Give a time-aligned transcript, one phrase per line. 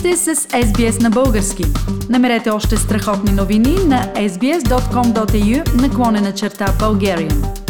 [0.00, 1.64] сте с SBS на български.
[2.08, 7.60] Намерете още страхотни новини на sbs.com.au наклонена черта Bulgarian.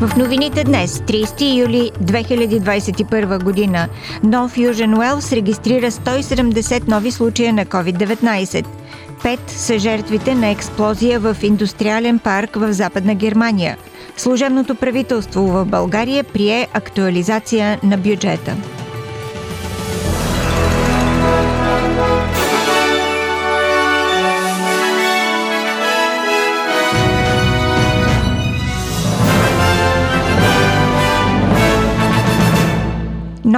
[0.00, 3.88] В новините днес, 30 юли 2021 година,
[4.22, 8.79] Нов Южен Уелс регистрира 170 нови случая на COVID-19.
[9.22, 13.76] Пет са жертвите на експлозия в индустриален парк в Западна Германия.
[14.16, 18.56] Служебното правителство в България прие актуализация на бюджета.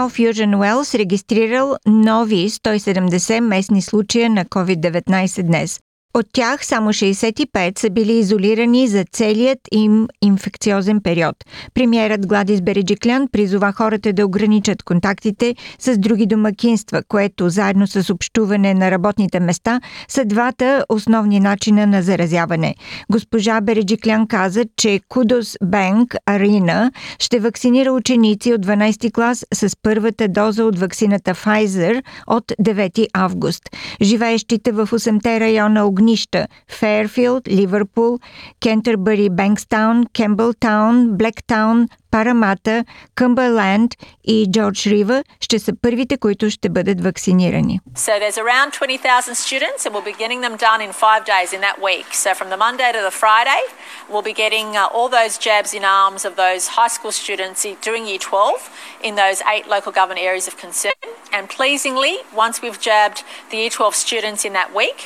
[0.02, 5.78] Нов Южен Уелс регистрирал нови 170 местни случая на COVID-19 днес.
[6.14, 11.36] От тях само 65 са били изолирани за целият им инфекциозен период.
[11.74, 18.74] Премьерът Гладис Береджиклян призова хората да ограничат контактите с други домакинства, което заедно с общуване
[18.74, 22.74] на работните места са двата основни начина на заразяване.
[23.10, 30.28] Госпожа Береджиклян каза, че Кудос Бенк Арина ще вакцинира ученици от 12 клас с първата
[30.28, 33.62] доза от вакцината Pfizer от 9 август.
[34.02, 38.18] Живеещите в 8-те района огнища Фейрфилд, Ливърпул,
[38.60, 47.04] Кентърбъри, Бенкстаун, Кембълтаун, Блектаун, Парамата, Къмбърленд и Джордж Рива ще са първите, които ще бъдат
[47.04, 47.80] вакцинирани.
[47.96, 51.60] So there's around 20,000 students and we'll be getting them done in five days in
[51.68, 52.08] that week.
[52.24, 53.62] So from the Monday to the Friday,
[54.10, 58.02] we'll be getting uh, all those jabs in arms of those high school students doing
[58.10, 58.70] year 12
[59.08, 61.02] in those eight local government areas of concern.
[61.36, 63.18] And pleasingly, once we've jabbed
[63.50, 64.98] the year 12 students in that week,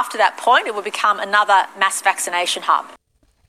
[0.00, 2.86] after that point, it will become another mass vaccination hub.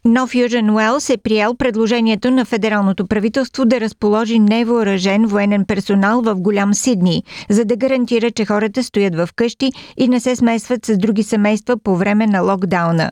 [0.08, 6.36] Нов Южен Уелс е приел предложението на федералното правителство да разположи невооръжен военен персонал в
[6.36, 10.98] голям Сидни, за да гарантира, че хората стоят в къщи и не се смесват с
[10.98, 13.12] други семейства по време на локдауна.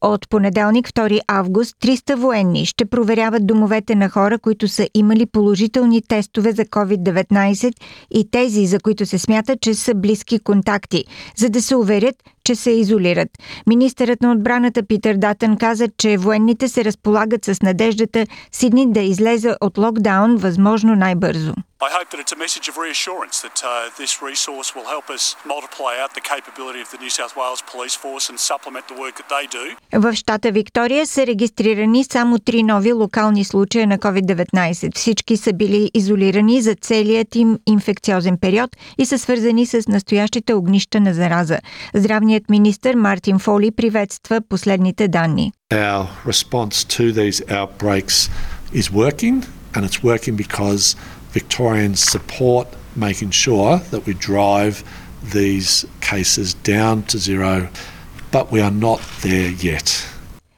[0.00, 6.02] От понеделник 2 август 300 военни ще проверяват домовете на хора, които са имали положителни
[6.02, 7.72] тестове за COVID-19
[8.10, 11.04] и тези, за които се смята, че са близки контакти,
[11.36, 12.16] за да се уверят,
[12.46, 13.28] че се изолират.
[13.66, 19.54] Министърът на отбраната Питър Датън каза, че военните се разполагат с надеждата Сидни да излезе
[19.60, 21.54] от локдаун възможно най-бързо.
[21.78, 25.36] I hope that it's a message of reassurance that uh, this resource will help us
[25.44, 29.14] multiply out the capability of the New South Wales Police Force and supplement the work
[29.20, 29.76] that they do.
[29.92, 34.96] В щата Виктория са регистрирани само три нови локални случая на COVID-19.
[34.96, 41.00] Всички са били изолирани за целият им инфекциозен период и са свързани с настоящите огнища
[41.00, 41.58] на зараза.
[41.94, 45.52] Здравният министр Мартин Фоли приветства последните данни.
[45.72, 48.30] Our response to these outbreaks
[48.72, 49.44] is working
[49.74, 50.96] and it's working because
[51.40, 52.66] Victorians support
[53.06, 54.76] making sure that we drive
[55.38, 55.70] these
[56.00, 57.68] cases down to zero,
[58.32, 59.86] but we are not there yet.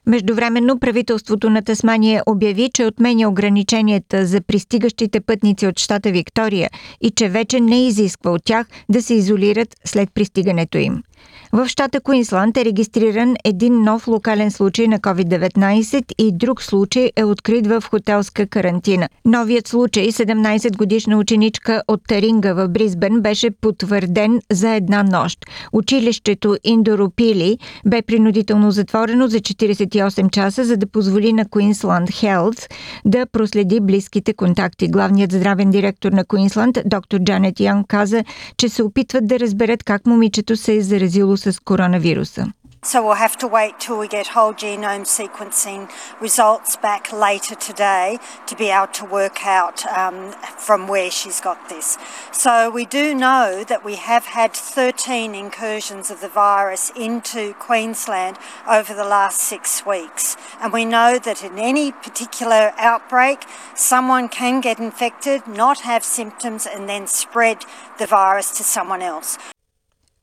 [0.07, 7.11] Междувременно правителството на Тасмания обяви, че отменя ограниченията за пристигащите пътници от щата Виктория и
[7.11, 11.03] че вече не изисква от тях да се изолират след пристигането им.
[11.53, 17.25] В щата Куинсланд е регистриран един нов локален случай на COVID-19 и друг случай е
[17.25, 19.09] открит в хотелска карантина.
[19.25, 25.39] Новият случай, 17-годишна ученичка от Таринга в Бризбен, беше потвърден за една нощ.
[25.73, 32.73] Училището Индоропили бе принудително затворено за 48 часа, за да позволи на Queensland Health
[33.05, 34.89] да проследи близките контакти.
[34.89, 38.25] Главният здравен директор на Куинсланд, доктор Джанет Янг, каза,
[38.57, 42.54] че се опитват да разберат как момичето се е заразило с коронавируса.
[42.84, 45.90] So we'll have to wait till we get whole genome sequencing
[46.20, 51.70] results back later today to be able to work out um, from where she's got
[51.70, 51.98] this.
[52.34, 58.38] So we do know that we have had 13 incursions of the virus into Queensland
[58.70, 60.36] over the last six weeks.
[60.60, 63.46] And we know that in any particular outbreak,
[63.76, 67.64] someone can get infected, not have symptoms, and then spread
[67.98, 69.38] the virus to someone else.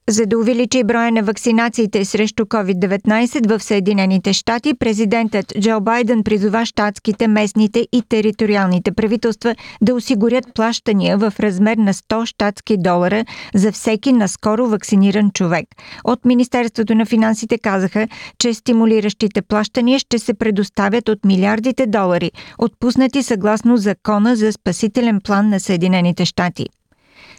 [0.09, 6.65] За да увеличи броя на вакцинациите срещу COVID-19 в Съединените щати, президентът Джо Байден призова
[6.65, 13.25] щатските, местните и териториалните правителства да осигурят плащания в размер на 100 щатски долара
[13.55, 15.65] за всеки наскоро вакциниран човек.
[16.03, 18.07] От Министерството на финансите казаха,
[18.39, 25.49] че стимулиращите плащания ще се предоставят от милиардите долари, отпуснати съгласно закона за спасителен план
[25.49, 26.67] на Съединените щати.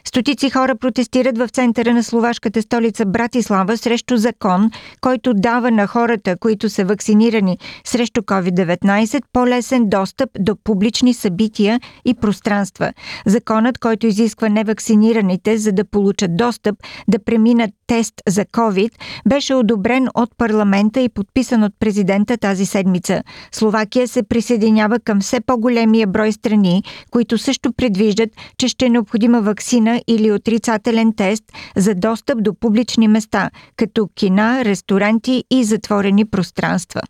[0.06, 4.70] Стотици хора протестират в центъра на словашката столица Братислава срещу закон,
[5.00, 12.14] който дава на хората, които са вакцинирани срещу COVID-19, по-лесен достъп до публични събития и
[12.14, 12.92] пространства.
[13.26, 16.76] Законът, който изисква невакцинираните, за да получат достъп,
[17.08, 18.90] да преминат тест за COVID,
[19.28, 23.22] беше одобрен от парламента и подписан от президента тази седмица.
[23.52, 29.40] Словакия се присъединява към все по-големия брой страни, които също предвиждат, че ще е необходима
[29.42, 31.44] вакцина или отрицателен тест
[31.76, 37.02] за достъп до публични места, като кина, ресторанти и затворени пространства.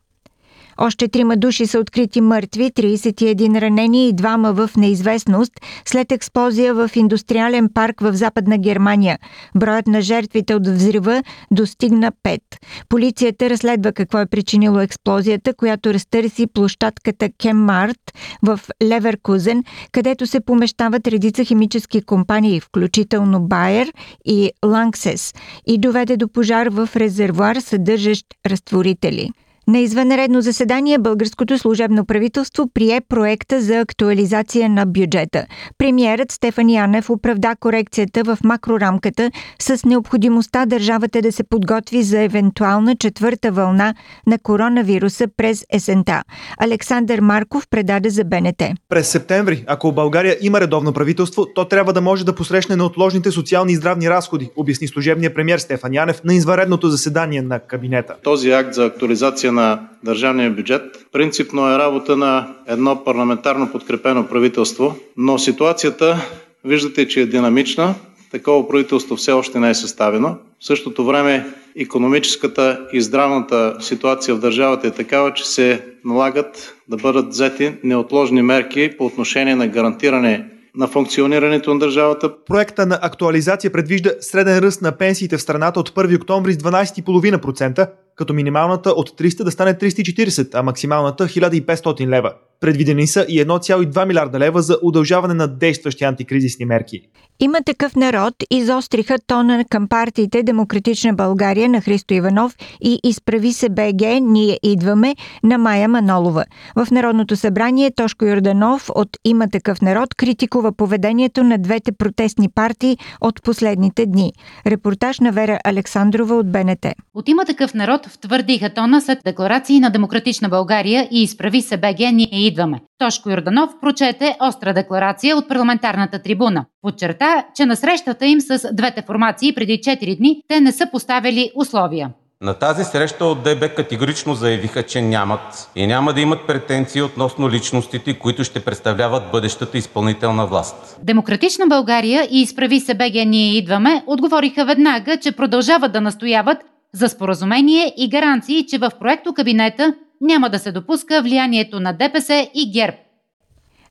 [0.78, 5.52] Още трима души са открити мъртви, 31 ранени и двама в неизвестност
[5.84, 9.18] след експлозия в индустриален парк в Западна Германия.
[9.54, 12.40] Броят на жертвите от взрива достигна 5.
[12.88, 18.12] Полицията разследва какво е причинило експлозията, която разтърси площадката Кеммарт
[18.42, 23.92] в Леверкузен, където се помещават редица химически компании, включително Байер
[24.24, 25.34] и Ланксес,
[25.66, 29.30] и доведе до пожар в резервуар, съдържащ разтворители.
[29.68, 35.46] На извънредно заседание българското служебно правителство прие проекта за актуализация на бюджета.
[35.78, 39.30] Премьерът Стефан Янев оправда корекцията в макрорамката
[39.62, 43.94] с необходимостта държавата да се подготви за евентуална четвърта вълна
[44.26, 46.22] на коронавируса през есента.
[46.58, 48.62] Александър Марков предаде за БНТ.
[48.88, 53.72] През септември, ако България има редовно правителство, то трябва да може да посрещне неотложните социални
[53.72, 58.14] и здравни разходи, обясни служебния премьер Стефан Янев на извънредното заседание на кабинета.
[58.22, 64.94] Този акт за актуализация на държавния бюджет принципно е работа на едно парламентарно подкрепено правителство,
[65.16, 66.16] но ситуацията
[66.64, 67.94] виждате, че е динамична.
[68.30, 70.36] Такова правителство все още не е съставено.
[70.60, 76.96] В същото време економическата и здравната ситуация в държавата е такава, че се налагат да
[76.96, 80.44] бъдат взети неотложни мерки по отношение на гарантиране
[80.76, 82.44] на функционирането на държавата.
[82.46, 87.90] Проекта на актуализация предвижда среден ръст на пенсиите в страната от 1 октомври с 12,5%,
[88.16, 92.32] като минималната от 300 да стане 340, а максималната 1500 лева.
[92.60, 97.00] Предвидени са и 1,2 милиарда лева за удължаване на действащи антикризисни мерки.
[97.40, 103.68] Има такъв народ изостриха тона към партиите Демократична България на Христо Иванов и Изправи се
[103.68, 106.44] БГ, ние идваме на Майя Манолова.
[106.76, 112.96] В Народното събрание Тошко Йорданов от Има такъв народ критикува поведението на двете протестни партии
[113.20, 114.32] от последните дни.
[114.66, 116.86] Репортаж на Вера Александрова от БНТ.
[117.14, 121.98] От Има такъв народ втвърдиха тона след декларации на Демократична България и Изправи се БГ,
[121.98, 122.80] ние идваме.
[122.98, 126.64] Тошко Йорданов прочете остра декларация от парламентарната трибуна.
[126.82, 131.50] Подчерта, че на срещата им с двете формации преди 4 дни те не са поставили
[131.56, 132.10] условия.
[132.42, 137.50] На тази среща от ДБ категорично заявиха, че нямат и няма да имат претенции относно
[137.50, 140.98] личностите, които ще представляват бъдещата изпълнителна власт.
[141.02, 146.58] Демократична България и изправи се БГ Ние идваме отговориха веднага, че продължават да настояват
[146.92, 152.48] за споразумение и гаранции, че в проекто кабинета няма да се допуска влиянието на ДПС
[152.54, 152.96] и ГЕРБ.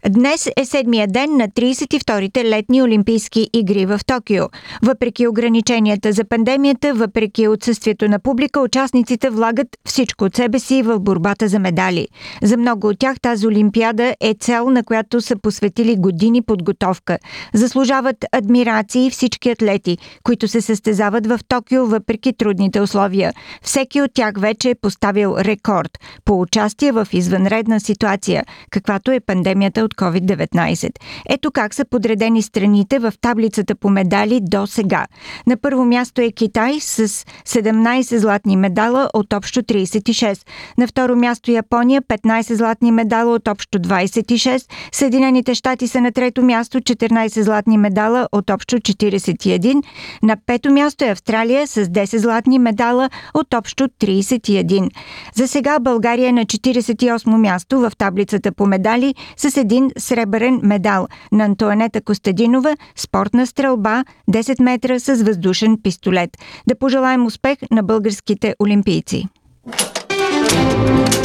[0.09, 4.43] Днес е седмия ден на 32-те летни Олимпийски игри в Токио.
[4.83, 10.99] Въпреки ограниченията за пандемията, въпреки отсъствието на публика, участниците влагат всичко от себе си в
[10.99, 12.07] борбата за медали.
[12.43, 17.17] За много от тях тази Олимпиада е цел, на която са посветили години подготовка.
[17.53, 23.33] Заслужават адмирации всички атлети, които се състезават в Токио въпреки трудните условия.
[23.61, 29.81] Всеки от тях вече е поставил рекорд по участие в извънредна ситуация, каквато е пандемията
[29.81, 30.89] от COVID-19.
[31.29, 35.05] Ето как са подредени страните в таблицата по медали до сега.
[35.47, 40.47] На първо място е Китай с 17 златни медала от общо 36.
[40.77, 44.71] На второ място Япония 15 златни медала от общо 26.
[44.91, 49.83] Съединените щати са на трето място 14 златни медала от общо 41.
[50.23, 54.89] На пето място е Австралия с 10 златни медала от общо 31.
[55.35, 60.59] За сега България е на 48 място в таблицата по медали с един един сребърен
[60.63, 66.29] медал на Антуанета Костадинова, спортна стрелба, 10 метра с въздушен пистолет.
[66.67, 69.27] Да пожелаем успех на българските олимпийци!
[69.67, 71.24] Ето и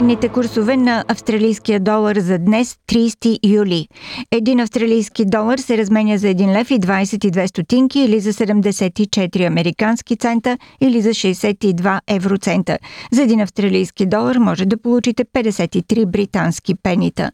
[0.00, 3.88] обменните курсове на австралийския долар за днес, 30 юли.
[4.30, 10.16] Един австралийски долар се разменя за 1 лев и 22 стотинки или за 74 американски
[10.16, 12.78] цента или за 62 евроцента.
[13.12, 17.30] За един австралийски долар може да получите 53 британски пенита.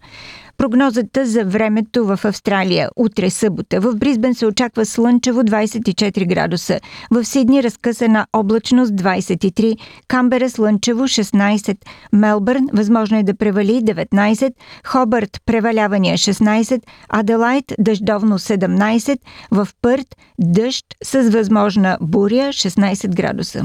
[0.59, 2.89] Прогнозата за времето в Австралия.
[2.97, 3.81] Утре събота.
[3.81, 6.81] В Бризбен се очаква слънчево 24 градуса.
[7.11, 9.77] В Сидни разкъсана облачност 23.
[10.09, 11.77] Камбера слънчево 16.
[12.13, 14.53] Мелбърн възможно е да превали 19.
[14.87, 16.83] Хобърт превалявания 16.
[17.09, 19.19] Аделайт дъждовно 17.
[19.51, 20.07] В Пърт
[20.39, 23.65] дъжд с възможна буря 16 градуса.